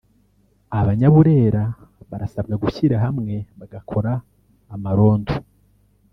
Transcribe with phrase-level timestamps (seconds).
[0.79, 1.63] Abanyaburera
[2.09, 4.11] barasabwa gushyira hamwe bagakora
[4.75, 5.33] amarondo